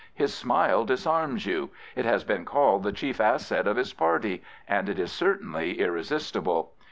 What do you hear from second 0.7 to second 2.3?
disarms you. It h?is